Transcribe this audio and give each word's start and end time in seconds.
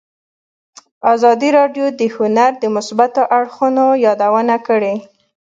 ازادي 1.13 1.49
راډیو 1.59 1.85
د 1.99 2.01
هنر 2.15 2.51
د 2.61 2.65
مثبتو 2.75 3.21
اړخونو 3.37 3.85
یادونه 4.05 4.55
کړې. 4.67 4.95